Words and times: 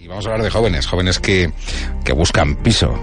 Y 0.00 0.06
vamos 0.06 0.24
a 0.26 0.28
hablar 0.30 0.44
de 0.44 0.50
jóvenes, 0.50 0.86
jóvenes 0.86 1.18
que, 1.18 1.50
que 2.04 2.12
buscan 2.12 2.54
piso. 2.54 2.94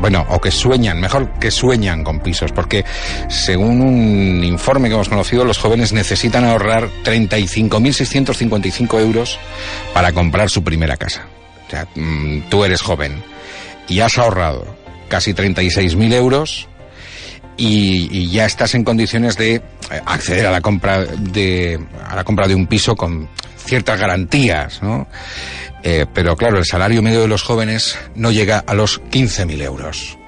Bueno, 0.00 0.26
o 0.30 0.40
que 0.40 0.50
sueñan, 0.50 1.00
mejor 1.00 1.38
que 1.38 1.52
sueñan 1.52 2.02
con 2.02 2.18
pisos, 2.18 2.50
porque 2.50 2.84
según 3.28 3.80
un 3.80 4.42
informe 4.42 4.88
que 4.88 4.94
hemos 4.94 5.08
conocido, 5.08 5.44
los 5.44 5.58
jóvenes 5.58 5.92
necesitan 5.92 6.44
ahorrar 6.44 6.88
35.655 7.04 9.00
euros 9.00 9.38
para 9.94 10.10
comprar 10.10 10.50
su 10.50 10.64
primera 10.64 10.96
casa. 10.96 11.24
O 11.68 11.70
sea, 11.70 11.86
mm, 11.94 12.48
tú 12.50 12.64
eres 12.64 12.82
joven 12.82 13.22
y 13.86 14.00
has 14.00 14.18
ahorrado 14.18 14.66
casi 15.08 15.34
36.000 15.34 16.14
euros 16.14 16.66
y, 17.56 18.08
y, 18.10 18.28
ya 18.30 18.44
estás 18.44 18.74
en 18.74 18.82
condiciones 18.82 19.36
de 19.36 19.54
eh, 19.54 19.62
acceder 20.04 20.46
a 20.46 20.50
la 20.50 20.60
compra 20.60 21.04
de 21.04 21.78
a 22.08 22.16
la 22.16 22.24
compra 22.24 22.48
de 22.48 22.54
un 22.56 22.66
piso 22.66 22.96
con 22.96 23.28
ciertas 23.56 24.00
garantías, 24.00 24.82
¿no? 24.82 25.06
Eh, 25.82 26.06
pero 26.12 26.36
claro, 26.36 26.58
el 26.58 26.64
salario 26.64 27.02
medio 27.02 27.20
de 27.20 27.28
los 27.28 27.42
jóvenes 27.42 27.98
no 28.14 28.30
llega 28.30 28.58
a 28.66 28.74
los 28.74 29.00
15.000 29.02 29.62
euros. 29.62 30.18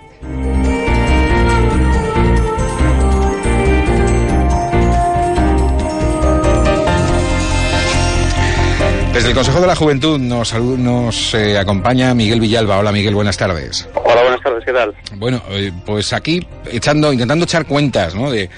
Desde 9.13 9.31
el 9.31 9.35
Consejo 9.35 9.61
de 9.61 9.67
la 9.67 9.77
Juventud 9.77 10.19
nos, 10.19 10.55
nos 10.55 11.35
eh, 11.35 11.59
acompaña 11.59 12.15
Miguel 12.15 12.41
Villalba. 12.41 12.79
Hola 12.79 12.93
Miguel, 12.93 13.15
buenas 13.15 13.37
tardes. 13.37 13.87
Hola, 13.95 14.23
buenas 14.23 14.41
tardes, 14.41 14.65
¿qué 14.65 14.73
tal? 14.73 14.95
Bueno, 15.17 15.43
eh, 15.51 15.73
pues 15.85 16.13
aquí 16.13 16.47
echando, 16.71 17.13
intentando 17.13 17.45
echar 17.45 17.67
cuentas, 17.67 18.15
¿no? 18.15 18.31
De 18.31 18.49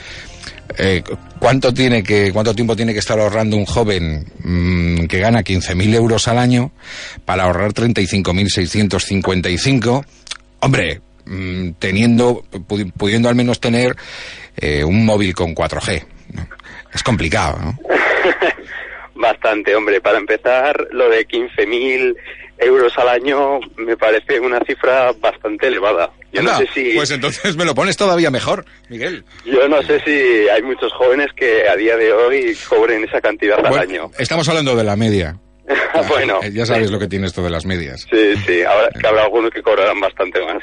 eh, 0.78 1.02
¿cuánto 1.38 1.74
tiene 1.74 2.02
que, 2.02 2.32
cuánto 2.32 2.54
tiempo 2.54 2.74
tiene 2.76 2.92
que 2.92 2.98
estar 3.00 3.18
ahorrando 3.18 3.56
un 3.56 3.64
joven 3.66 4.24
mmm, 4.42 5.06
que 5.06 5.18
gana 5.18 5.42
15.000 5.42 5.94
euros 5.94 6.28
al 6.28 6.38
año 6.38 6.70
para 7.24 7.44
ahorrar 7.44 7.72
35.655? 7.72 10.04
Hombre, 10.60 11.00
mmm, 11.26 11.70
teniendo, 11.78 12.44
pudiendo 12.96 13.28
al 13.28 13.34
menos 13.34 13.60
tener 13.60 13.96
eh, 14.56 14.82
un 14.84 15.04
móvil 15.04 15.34
con 15.34 15.54
4G. 15.54 16.04
¿no? 16.34 16.48
Es 16.92 17.02
complicado, 17.02 17.58
¿no? 17.60 17.78
Bastante, 19.14 19.74
hombre. 19.74 20.00
Para 20.00 20.18
empezar, 20.18 20.88
lo 20.90 21.08
de 21.08 21.26
15.000 21.26 22.16
euros 22.62 22.96
al 22.98 23.08
año 23.08 23.60
me 23.76 23.96
parece 23.96 24.40
una 24.40 24.60
cifra 24.60 25.12
bastante 25.20 25.68
elevada. 25.68 26.10
Yo 26.32 26.40
Anda, 26.40 26.52
no 26.52 26.58
sé 26.58 26.68
si... 26.72 26.94
Pues 26.94 27.10
entonces 27.10 27.56
me 27.56 27.64
lo 27.64 27.74
pones 27.74 27.96
todavía 27.96 28.30
mejor, 28.30 28.64
Miguel. 28.88 29.24
Yo 29.44 29.68
no 29.68 29.82
sé 29.82 30.00
si 30.04 30.48
hay 30.48 30.62
muchos 30.62 30.92
jóvenes 30.92 31.28
que 31.36 31.68
a 31.68 31.76
día 31.76 31.96
de 31.96 32.12
hoy 32.12 32.56
cobren 32.68 33.04
esa 33.04 33.20
cantidad 33.20 33.60
bueno, 33.60 33.76
al 33.76 33.82
año. 33.82 34.10
Estamos 34.18 34.48
hablando 34.48 34.74
de 34.76 34.84
la 34.84 34.96
media. 34.96 35.36
bueno. 36.08 36.40
Ya 36.52 36.66
sabes 36.66 36.86
sí. 36.86 36.92
lo 36.92 36.98
que 36.98 37.08
tiene 37.08 37.26
esto 37.26 37.42
de 37.42 37.50
las 37.50 37.64
medias. 37.66 38.06
Sí, 38.10 38.34
sí. 38.46 38.62
Ahora 38.62 38.88
que 38.98 39.06
habrá 39.06 39.24
algunos 39.24 39.50
que 39.50 39.62
cobrarán 39.62 40.00
bastante 40.00 40.40
más. 40.44 40.62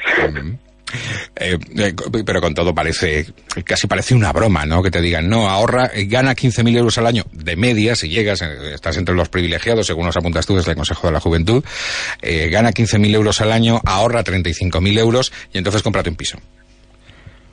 Eh, 1.36 1.58
eh, 1.78 1.94
pero 2.24 2.40
con 2.40 2.54
todo 2.54 2.74
parece, 2.74 3.26
casi 3.64 3.86
parece 3.86 4.14
una 4.14 4.32
broma, 4.32 4.66
¿no? 4.66 4.82
Que 4.82 4.90
te 4.90 5.00
digan, 5.00 5.28
no, 5.28 5.48
ahorra, 5.48 5.90
eh, 5.94 6.06
gana 6.06 6.34
15.000 6.34 6.76
euros 6.76 6.98
al 6.98 7.06
año 7.06 7.24
de 7.32 7.56
media, 7.56 7.94
si 7.94 8.08
llegas, 8.08 8.42
eh, 8.42 8.74
estás 8.74 8.96
entre 8.96 9.14
los 9.14 9.28
privilegiados, 9.28 9.86
según 9.86 10.06
nos 10.06 10.16
apuntas 10.16 10.46
tú 10.46 10.56
desde 10.56 10.72
el 10.72 10.76
Consejo 10.76 11.06
de 11.06 11.12
la 11.12 11.20
Juventud, 11.20 11.64
eh, 12.22 12.48
gana 12.50 12.70
15.000 12.70 13.14
euros 13.14 13.40
al 13.40 13.52
año, 13.52 13.80
ahorra 13.84 14.22
35.000 14.24 14.98
euros 14.98 15.32
y 15.52 15.58
entonces 15.58 15.82
cómprate 15.82 16.10
un 16.10 16.16
piso. 16.16 16.38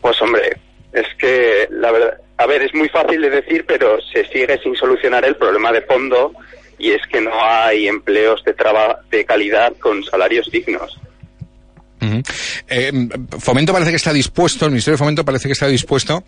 Pues 0.01 0.21
hombre, 0.21 0.57
es 0.93 1.07
que 1.17 1.67
la 1.71 1.91
verdad, 1.91 2.17
a 2.37 2.45
ver, 2.45 2.61
es 2.61 2.73
muy 2.73 2.89
fácil 2.89 3.21
de 3.21 3.29
decir, 3.29 3.65
pero 3.67 3.99
se 4.13 4.25
sigue 4.25 4.59
sin 4.61 4.75
solucionar 4.75 5.25
el 5.25 5.35
problema 5.35 5.71
de 5.71 5.81
fondo 5.81 6.33
y 6.77 6.91
es 6.91 7.01
que 7.11 7.21
no 7.21 7.31
hay 7.43 7.87
empleos 7.87 8.43
de, 8.43 8.55
de 9.09 9.25
calidad 9.25 9.73
con 9.79 10.03
salarios 10.03 10.49
dignos. 10.51 10.99
Eh, 12.67 12.91
Fomento 13.39 13.73
parece 13.73 13.91
que 13.91 13.97
está 13.97 14.13
dispuesto, 14.13 14.65
el 14.65 14.71
Ministerio 14.71 14.95
de 14.95 14.99
Fomento 14.99 15.25
parece 15.25 15.47
que 15.47 15.53
está 15.53 15.67
dispuesto 15.67 16.23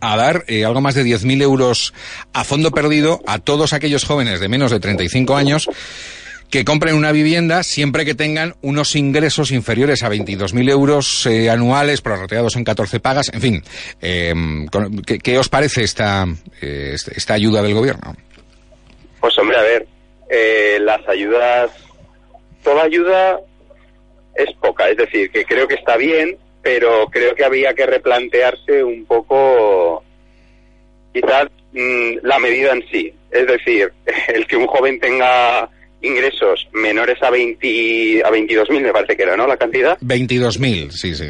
a 0.00 0.16
dar 0.16 0.44
eh, 0.48 0.64
algo 0.64 0.80
más 0.80 0.94
de 0.94 1.04
10.000 1.04 1.42
euros 1.42 1.94
a 2.32 2.44
fondo 2.44 2.70
perdido 2.70 3.20
a 3.26 3.38
todos 3.38 3.72
aquellos 3.72 4.04
jóvenes 4.04 4.40
de 4.40 4.48
menos 4.48 4.70
de 4.70 4.80
35 4.80 5.36
años 5.36 5.68
que 6.50 6.64
compren 6.64 6.94
una 6.94 7.12
vivienda 7.12 7.62
siempre 7.62 8.04
que 8.04 8.14
tengan 8.14 8.54
unos 8.62 8.96
ingresos 8.96 9.50
inferiores 9.50 10.02
a 10.02 10.10
22.000 10.10 10.70
euros 10.70 11.26
eh, 11.26 11.50
anuales, 11.50 12.00
prorrateados 12.00 12.56
en 12.56 12.64
14 12.64 13.00
pagas, 13.00 13.30
en 13.32 13.40
fin. 13.40 13.64
Eh, 14.00 14.34
¿qué, 15.06 15.18
¿qué, 15.18 15.38
os 15.38 15.48
parece 15.48 15.82
esta, 15.82 16.26
eh, 16.60 16.94
esta 16.94 17.34
ayuda 17.34 17.62
del 17.62 17.74
gobierno? 17.74 18.16
Pues 19.20 19.36
hombre, 19.38 19.58
a 19.58 19.62
ver, 19.62 19.86
eh, 20.30 20.78
las 20.80 21.06
ayudas, 21.08 21.70
toda 22.62 22.84
ayuda 22.84 23.40
es 24.38 24.54
poca, 24.54 24.88
es 24.88 24.96
decir, 24.96 25.30
que 25.30 25.44
creo 25.44 25.66
que 25.66 25.74
está 25.74 25.96
bien, 25.96 26.38
pero 26.62 27.06
creo 27.10 27.34
que 27.34 27.44
había 27.44 27.74
que 27.74 27.86
replantearse 27.86 28.82
un 28.82 29.04
poco 29.04 30.02
quizás 31.12 31.48
mmm, 31.72 32.18
la 32.22 32.38
medida 32.38 32.72
en 32.72 32.84
sí. 32.90 33.12
Es 33.30 33.46
decir, 33.46 33.92
el 34.28 34.46
que 34.46 34.56
un 34.56 34.66
joven 34.66 35.00
tenga 35.00 35.68
ingresos 36.00 36.68
menores 36.72 37.20
a 37.22 37.30
20 37.30 38.22
a 38.24 38.30
22.000 38.30 38.80
me 38.80 38.92
parece 38.92 39.16
que 39.16 39.24
era, 39.24 39.36
¿no? 39.36 39.46
La 39.46 39.56
cantidad. 39.56 39.98
22.000, 39.98 40.90
sí, 40.92 41.14
sí. 41.14 41.28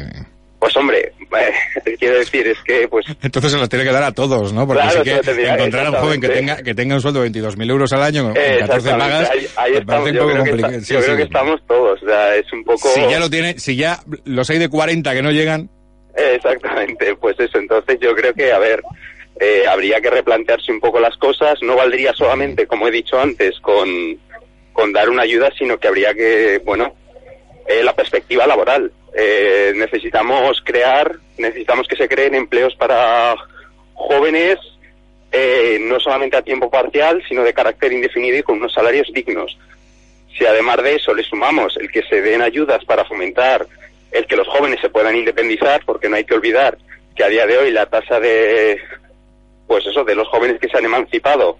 Pues 0.59 0.75
hombre, 0.77 1.08
eh, 1.37 1.53
quiero 1.99 2.17
decir, 2.17 2.47
es 2.47 2.57
que 2.63 2.87
pues... 2.87 3.05
Entonces 3.21 3.51
se 3.51 3.57
los 3.57 3.69
tiene 3.69 3.85
que 3.85 3.91
dar 3.91 4.03
a 4.03 4.11
todos, 4.11 4.53
¿no? 4.53 4.65
Porque 4.65 4.83
claro, 4.83 5.03
sí 5.03 5.09
que 5.09 5.19
tendría, 5.19 5.55
encontrar 5.55 5.85
a 5.87 5.89
un 5.91 5.95
joven 5.97 6.21
que 6.21 6.29
tenga, 6.29 6.57
que 6.57 6.75
tenga 6.75 6.95
un 6.95 7.01
sueldo 7.01 7.21
de 7.21 7.31
22.000 7.31 7.69
euros 7.69 7.93
al 7.93 8.03
año, 8.03 8.33
eh, 8.35 8.57
14 8.59 8.89
pagas, 8.91 9.29
ahí, 9.29 9.47
ahí 9.57 9.73
estamos, 9.75 10.11
yo, 10.11 10.27
creo 10.27 10.43
que, 10.43 10.49
está, 10.51 10.69
sí, 10.81 10.93
yo 10.93 10.99
sí. 10.99 11.05
creo 11.05 11.17
que 11.17 11.23
estamos 11.23 11.61
todos, 11.67 12.01
o 12.01 12.05
sea, 12.05 12.35
es 12.35 12.51
un 12.53 12.63
poco... 12.63 12.89
Si 12.89 13.01
ya 13.01 13.19
lo 13.19 13.29
tiene, 13.29 13.59
si 13.59 13.75
ya 13.75 13.99
los 14.25 14.49
hay 14.49 14.59
de 14.59 14.69
40 14.69 15.13
que 15.13 15.21
no 15.21 15.31
llegan... 15.31 15.69
Eh, 16.15 16.35
exactamente, 16.35 17.15
pues 17.15 17.39
eso, 17.39 17.59
entonces 17.59 17.97
yo 18.01 18.13
creo 18.15 18.33
que, 18.33 18.51
a 18.51 18.59
ver, 18.59 18.81
eh, 19.39 19.63
habría 19.69 20.01
que 20.01 20.09
replantearse 20.09 20.71
un 20.71 20.81
poco 20.81 20.99
las 20.99 21.15
cosas, 21.17 21.59
no 21.61 21.75
valdría 21.75 22.13
solamente, 22.13 22.67
como 22.67 22.87
he 22.87 22.91
dicho 22.91 23.19
antes, 23.19 23.57
con, 23.61 23.87
con 24.73 24.91
dar 24.91 25.09
una 25.09 25.23
ayuda, 25.23 25.49
sino 25.57 25.77
que 25.77 25.87
habría 25.87 26.13
que, 26.13 26.61
bueno, 26.65 26.93
eh, 27.67 27.83
la 27.83 27.93
perspectiva 27.93 28.45
laboral. 28.47 28.91
Eh, 29.15 29.73
necesitamos 29.75 30.61
crear, 30.63 31.17
necesitamos 31.37 31.87
que 31.87 31.95
se 31.95 32.07
creen 32.07 32.35
empleos 32.35 32.75
para 32.75 33.35
jóvenes, 33.93 34.57
eh, 35.31 35.77
no 35.81 35.99
solamente 35.99 36.37
a 36.37 36.41
tiempo 36.41 36.69
parcial, 36.69 37.23
sino 37.27 37.43
de 37.43 37.53
carácter 37.53 37.91
indefinido 37.91 38.37
y 38.37 38.43
con 38.43 38.57
unos 38.57 38.73
salarios 38.73 39.11
dignos. 39.13 39.57
Si 40.37 40.45
además 40.45 40.81
de 40.83 40.95
eso 40.95 41.13
le 41.13 41.23
sumamos 41.23 41.75
el 41.77 41.91
que 41.91 42.03
se 42.03 42.21
den 42.21 42.41
ayudas 42.41 42.83
para 42.85 43.05
fomentar 43.05 43.65
el 44.11 44.25
que 44.25 44.35
los 44.35 44.47
jóvenes 44.47 44.79
se 44.81 44.89
puedan 44.89 45.15
independizar, 45.15 45.81
porque 45.85 46.09
no 46.09 46.15
hay 46.15 46.23
que 46.23 46.33
olvidar 46.33 46.77
que 47.15 47.23
a 47.23 47.29
día 47.29 47.45
de 47.45 47.57
hoy 47.57 47.71
la 47.71 47.85
tasa 47.87 48.19
de, 48.19 48.79
pues 49.67 49.85
eso, 49.85 50.03
de 50.03 50.15
los 50.15 50.27
jóvenes 50.29 50.59
que 50.59 50.69
se 50.69 50.77
han 50.77 50.85
emancipado 50.85 51.57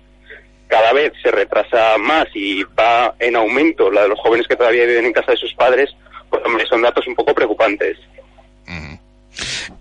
cada 0.69 0.93
vez 0.93 1.11
se 1.21 1.31
retrasa 1.31 1.97
más 1.97 2.27
y 2.33 2.63
va 2.63 3.16
en 3.19 3.35
aumento 3.35 3.91
la 3.91 4.03
de 4.03 4.09
los 4.09 4.19
jóvenes 4.19 4.47
que 4.47 4.55
todavía 4.55 4.85
viven 4.85 5.05
en 5.05 5.13
casa 5.13 5.31
de 5.31 5.37
sus 5.37 5.53
padres, 5.55 5.90
pues 6.29 6.43
hombre, 6.46 6.66
son 6.67 6.81
datos 6.81 7.05
un 7.08 7.16
poco 7.16 7.34
preocupantes. 7.34 7.97
Uh 8.67 8.72
-huh. 8.72 8.99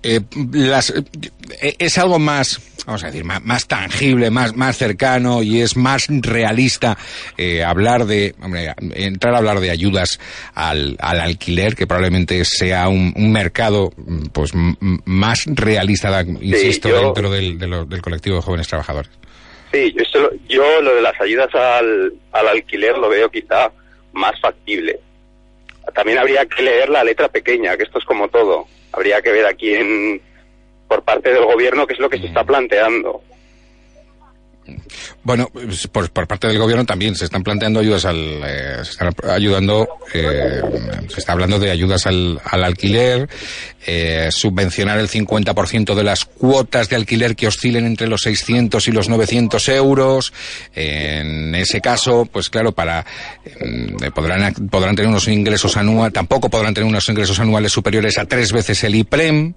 eh, 0.03 0.21
las, 0.53 0.91
eh, 0.91 1.77
es 1.79 1.99
algo 1.99 2.19
más, 2.19 2.61
vamos 2.87 3.05
a 3.05 3.09
decir, 3.09 3.25
más, 3.25 3.45
más, 3.45 3.67
tangible, 3.67 4.31
más, 4.31 4.57
más 4.57 4.77
cercano 4.79 5.43
y 5.43 5.61
es 5.61 5.77
más 5.77 6.07
realista 6.09 6.97
eh, 7.37 7.63
hablar 7.63 8.07
de, 8.07 8.35
hombre, 8.41 8.73
entrar 8.95 9.35
a 9.35 9.39
hablar 9.39 9.61
de 9.61 9.71
ayudas 9.71 10.19
al, 10.55 10.97
al 11.01 11.21
alquiler, 11.21 11.75
que 11.75 11.87
probablemente 11.87 12.45
sea 12.45 12.89
un, 12.89 13.13
un 13.17 13.33
mercado 13.33 13.93
pues 14.33 14.53
más 14.55 15.45
realista, 15.47 16.23
insisto, 16.23 16.89
sí, 16.89 16.95
yo... 16.95 17.01
dentro 17.03 17.31
del, 17.31 17.59
de 17.59 17.67
lo, 17.67 17.85
del 17.85 18.01
colectivo 18.01 18.37
de 18.37 18.43
jóvenes 18.43 18.69
trabajadores. 18.69 19.11
Sí, 19.71 19.95
yo, 19.95 20.31
yo 20.49 20.81
lo 20.81 20.95
de 20.95 21.03
las 21.03 21.21
ayudas 21.21 21.55
al, 21.55 22.15
al 22.33 22.49
alquiler 22.49 22.97
lo 22.97 23.11
veo 23.11 23.31
quizá 23.31 23.71
más 24.15 24.33
factible. 24.41 24.99
También 25.95 26.19
habría 26.19 26.47
que 26.47 26.63
leer 26.63 26.89
la 26.89 27.05
letra 27.05 27.29
pequeña, 27.29 27.77
que 27.77 27.85
esto 27.85 27.99
es 27.99 28.05
como 28.05 28.29
todo. 28.29 28.67
Habría 28.93 29.21
que 29.23 29.33
ver 29.33 29.47
aquí 29.47 29.75
en, 29.75 30.21
por 30.87 31.03
parte 31.03 31.33
del 31.33 31.45
gobierno 31.45 31.87
qué 31.87 31.95
es 31.95 32.01
lo 32.01 32.11
que 32.11 32.19
se 32.19 32.27
está 32.27 32.45
planteando. 32.45 33.23
Bueno, 35.23 35.49
pues, 35.53 35.87
por, 35.89 36.11
por, 36.11 36.27
parte 36.27 36.47
del 36.47 36.59
gobierno 36.59 36.85
también 36.85 37.15
se 37.15 37.25
están 37.25 37.43
planteando 37.43 37.81
ayudas 37.81 38.05
al, 38.05 38.41
eh, 38.45 38.77
se 38.83 38.91
están 38.91 39.15
ayudando, 39.31 39.89
eh, 40.15 40.61
se 41.09 41.21
está 41.21 41.33
hablando 41.33 41.59
de 41.59 41.71
ayudas 41.71 42.07
al, 42.07 42.41
al 42.45 42.65
alquiler, 42.65 43.29
eh, 43.87 44.29
subvencionar 44.31 44.99
el 44.99 45.09
50% 45.09 45.95
de 45.95 46.05
las 46.05 46.25
cuotas 46.25 46.89
de 46.89 46.97
alquiler 46.97 47.37
que 47.37 47.47
oscilen 47.47 47.87
entre 47.87 48.09
los 48.09 48.23
600 48.23 48.87
y 48.89 48.93
los 48.93 49.09
900 49.09 49.69
euros. 49.69 50.33
en 50.75 51.55
ese 51.55 51.81
caso, 51.81 52.27
pues 52.31 52.51
claro, 52.51 52.73
para 52.73 53.05
eh, 53.45 54.11
podrán 54.15 54.53
podrán 54.71 54.95
tener 54.95 55.09
unos 55.09 55.29
ingresos 55.29 55.77
anuales, 55.77 56.13
tampoco 56.13 56.49
podrán 56.49 56.75
tener 56.75 56.89
unos 56.89 57.09
ingresos 57.09 57.39
anuales 57.41 57.73
superiores 57.73 58.19
a 58.19 58.27
tres 58.27 58.53
veces 58.53 58.83
el 58.85 58.95
IPREM. 58.95 59.55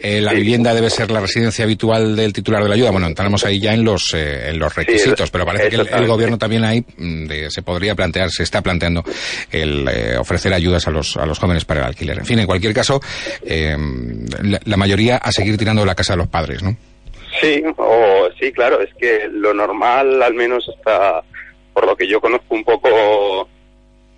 Eh, 0.00 0.20
la 0.20 0.32
vivienda 0.32 0.74
debe 0.74 0.90
ser 0.90 1.10
la 1.10 1.20
residencia 1.20 1.64
habitual 1.64 2.16
del 2.16 2.32
titular 2.32 2.62
de 2.62 2.68
la 2.68 2.74
ayuda. 2.74 2.90
Bueno, 2.90 3.06
entramos 3.06 3.44
ahí 3.44 3.60
ya 3.60 3.74
en 3.74 3.84
los 3.84 4.12
eh, 4.14 4.47
en 4.48 4.58
los 4.58 4.74
requisitos, 4.74 5.30
pero 5.30 5.44
parece 5.44 5.68
que 5.68 5.76
el, 5.76 5.88
el, 5.88 6.06
gobierno 6.06 6.38
también 6.38 6.64
ahí 6.64 6.84
mm, 6.96 7.26
de, 7.26 7.50
se 7.50 7.62
podría 7.62 7.94
plantear, 7.94 8.30
se 8.30 8.42
está 8.42 8.62
planteando 8.62 9.04
el 9.50 9.88
eh, 9.88 10.16
ofrecer 10.18 10.52
ayudas 10.52 10.86
a 10.86 10.90
los 10.90 11.16
a 11.16 11.26
los 11.26 11.38
jóvenes 11.38 11.64
para 11.64 11.80
el 11.80 11.86
alquiler. 11.86 12.18
En 12.18 12.26
fin, 12.26 12.38
en 12.38 12.46
cualquier 12.46 12.74
caso, 12.74 13.00
eh, 13.44 13.76
la, 14.42 14.60
la, 14.64 14.76
mayoría 14.76 15.16
a 15.16 15.32
seguir 15.32 15.56
tirando 15.56 15.84
la 15.84 15.94
casa 15.94 16.14
de 16.14 16.18
los 16.18 16.28
padres, 16.28 16.62
¿no? 16.62 16.76
Sí, 17.40 17.62
o 17.76 18.28
sí, 18.40 18.52
claro, 18.52 18.80
es 18.80 18.92
que 18.94 19.28
lo 19.30 19.54
normal, 19.54 20.22
al 20.22 20.34
menos 20.34 20.68
hasta 20.68 21.22
por 21.72 21.86
lo 21.86 21.96
que 21.96 22.08
yo 22.08 22.20
conozco 22.20 22.54
un 22.54 22.64
poco 22.64 23.48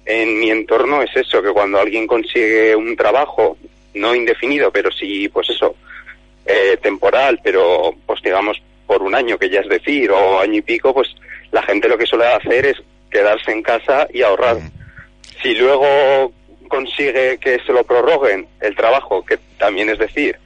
en 0.06 0.38
mi 0.38 0.50
entorno, 0.50 1.02
es 1.02 1.14
eso, 1.14 1.42
que 1.42 1.52
cuando 1.52 1.78
alguien 1.78 2.06
consigue 2.06 2.74
un 2.74 2.96
trabajo, 2.96 3.58
no 3.94 4.14
indefinido, 4.14 4.70
pero 4.70 4.90
sí, 4.90 5.28
pues 5.28 5.50
eso, 5.50 5.74
eh, 6.46 6.78
temporal, 6.82 7.38
pero 7.44 7.94
pues 8.06 8.22
digamos 8.22 8.60
por 8.90 9.04
un 9.04 9.14
año, 9.14 9.38
que 9.38 9.48
ya 9.48 9.60
es 9.60 9.68
decir, 9.68 10.10
o 10.10 10.40
año 10.40 10.56
y 10.56 10.62
pico, 10.62 10.92
pues 10.92 11.14
la 11.52 11.62
gente 11.62 11.88
lo 11.88 11.96
que 11.96 12.06
suele 12.06 12.26
hacer 12.26 12.66
es 12.66 12.82
quedarse 13.08 13.52
en 13.52 13.62
casa 13.62 14.08
y 14.12 14.22
ahorrar. 14.22 14.56
Mm. 14.56 14.70
Si 15.40 15.54
luego 15.54 16.32
consigue 16.66 17.38
que 17.38 17.60
se 17.64 17.72
lo 17.72 17.84
prorroguen 17.84 18.48
el 18.60 18.74
trabajo, 18.74 19.24
que 19.24 19.38
también 19.58 19.90
es 19.90 19.98
decir, 20.00 20.36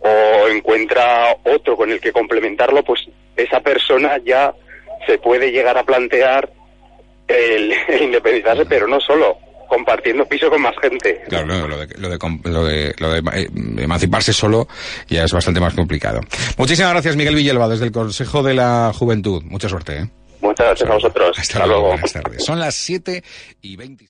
o 0.00 0.46
encuentra 0.48 1.34
otro 1.44 1.74
con 1.74 1.90
el 1.90 1.98
que 1.98 2.12
complementarlo, 2.12 2.84
pues 2.84 3.08
esa 3.34 3.60
persona 3.60 4.18
ya 4.22 4.52
se 5.06 5.16
puede 5.16 5.50
llegar 5.50 5.78
a 5.78 5.84
plantear 5.84 6.50
el, 7.28 7.72
el 7.88 8.02
independizarse, 8.02 8.66
pero 8.66 8.86
no 8.86 9.00
solo, 9.00 9.38
compartiendo 9.68 10.24
piso 10.26 10.48
con 10.50 10.62
más 10.62 10.74
gente. 10.80 11.22
Claro, 11.28 11.46
no, 11.46 11.68
lo, 11.68 11.78
de, 11.78 11.86
lo, 11.98 12.08
de, 12.08 12.18
lo, 12.44 12.64
de, 12.64 12.94
lo 12.98 13.10
de 13.10 13.18
eh, 13.34 13.48
emanciparse 13.78 14.32
solo 14.32 14.68
ya 15.08 15.24
es 15.24 15.32
bastante 15.32 15.60
más 15.60 15.74
complicado. 15.74 16.20
Muchísimas 16.56 16.92
gracias, 16.92 17.16
Miguel 17.16 17.34
Villalba, 17.34 17.68
desde 17.68 17.86
el 17.86 17.92
Consejo 17.92 18.42
de 18.42 18.54
la 18.54 18.92
Juventud. 18.94 19.42
Mucha 19.44 19.68
suerte. 19.68 19.98
¿eh? 19.98 20.10
Muchas 20.40 20.66
gracias 20.66 20.90
a 20.90 20.94
vosotros. 20.94 21.38
Hasta, 21.38 21.58
Hasta 21.58 21.66
luego. 21.66 21.88
Buenas 21.88 22.12
tardes. 22.12 22.44
Son 22.44 22.58
las 22.58 22.74
7 22.74 23.22
y 23.62 23.76
20. 23.76 24.04